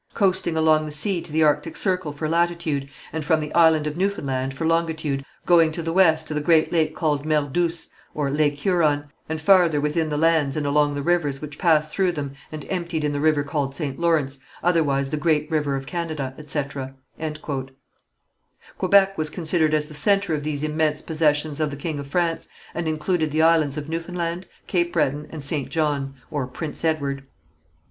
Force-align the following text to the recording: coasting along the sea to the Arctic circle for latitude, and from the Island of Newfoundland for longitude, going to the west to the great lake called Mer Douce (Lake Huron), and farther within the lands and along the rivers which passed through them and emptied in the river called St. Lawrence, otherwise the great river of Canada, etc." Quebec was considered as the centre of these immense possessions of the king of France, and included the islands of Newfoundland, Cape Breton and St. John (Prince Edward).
coasting 0.15 0.57
along 0.57 0.83
the 0.87 0.91
sea 0.91 1.21
to 1.21 1.31
the 1.31 1.43
Arctic 1.43 1.77
circle 1.77 2.11
for 2.11 2.27
latitude, 2.27 2.89
and 3.13 3.23
from 3.23 3.39
the 3.39 3.53
Island 3.53 3.85
of 3.85 3.95
Newfoundland 3.95 4.51
for 4.51 4.65
longitude, 4.65 5.23
going 5.45 5.71
to 5.73 5.83
the 5.83 5.93
west 5.93 6.25
to 6.27 6.33
the 6.33 6.41
great 6.41 6.71
lake 6.71 6.95
called 6.95 7.23
Mer 7.23 7.47
Douce 7.47 7.89
(Lake 8.15 8.55
Huron), 8.55 9.11
and 9.29 9.39
farther 9.39 9.79
within 9.79 10.09
the 10.09 10.17
lands 10.17 10.57
and 10.57 10.65
along 10.65 10.95
the 10.95 11.03
rivers 11.03 11.39
which 11.39 11.59
passed 11.59 11.91
through 11.91 12.13
them 12.13 12.33
and 12.51 12.65
emptied 12.67 13.03
in 13.03 13.11
the 13.13 13.19
river 13.19 13.43
called 13.43 13.75
St. 13.75 13.99
Lawrence, 13.99 14.39
otherwise 14.63 15.11
the 15.11 15.17
great 15.17 15.51
river 15.51 15.75
of 15.75 15.85
Canada, 15.85 16.33
etc." 16.35 16.95
Quebec 18.79 19.15
was 19.19 19.29
considered 19.29 19.75
as 19.75 19.85
the 19.85 19.93
centre 19.93 20.33
of 20.33 20.43
these 20.43 20.63
immense 20.63 21.03
possessions 21.03 21.59
of 21.59 21.69
the 21.69 21.77
king 21.77 21.99
of 21.99 22.07
France, 22.07 22.47
and 22.73 22.87
included 22.87 23.29
the 23.29 23.43
islands 23.43 23.77
of 23.77 23.87
Newfoundland, 23.87 24.47
Cape 24.65 24.93
Breton 24.93 25.27
and 25.29 25.43
St. 25.43 25.69
John 25.69 26.15
(Prince 26.53 26.83
Edward). 26.83 27.23